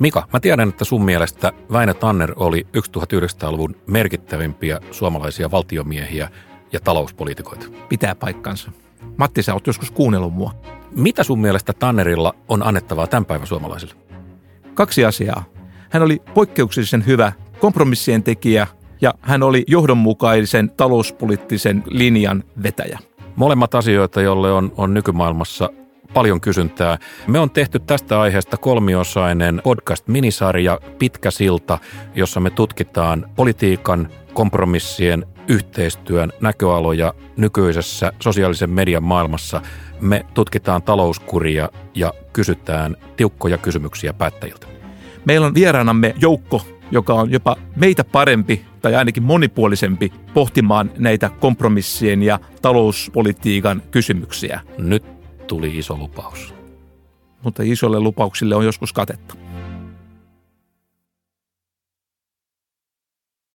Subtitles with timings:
[0.00, 6.28] Mika, mä tiedän, että sun mielestä Väinö Tanner oli 1900-luvun merkittävimpiä suomalaisia valtiomiehiä
[6.72, 7.66] ja talouspoliitikoita.
[7.88, 8.70] Pitää paikkansa.
[9.16, 10.54] Matti, sä oot joskus kuunnellut mua.
[10.96, 13.94] Mitä sun mielestä Tannerilla on annettavaa tämän päivän suomalaisille?
[14.74, 15.44] Kaksi asiaa.
[15.90, 18.66] Hän oli poikkeuksellisen hyvä kompromissien tekijä
[19.00, 22.98] ja hän oli johdonmukaisen talouspoliittisen linjan vetäjä.
[23.36, 25.70] Molemmat asioita, jolle on, on nykymaailmassa
[26.14, 26.98] paljon kysyntää.
[27.26, 31.78] Me on tehty tästä aiheesta kolmiosainen podcast-minisarja Pitkä silta,
[32.14, 39.60] jossa me tutkitaan politiikan, kompromissien, yhteistyön näköaloja nykyisessä sosiaalisen median maailmassa.
[40.00, 44.66] Me tutkitaan talouskuria ja kysytään tiukkoja kysymyksiä päättäjiltä.
[45.24, 52.22] Meillä on vieraanamme joukko, joka on jopa meitä parempi tai ainakin monipuolisempi pohtimaan näitä kompromissien
[52.22, 54.60] ja talouspolitiikan kysymyksiä.
[54.78, 55.19] Nyt
[55.50, 56.54] tuli iso lupaus.
[57.42, 59.34] Mutta isolle lupauksille on joskus katetta.